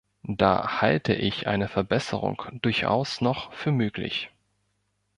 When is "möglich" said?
3.71-4.31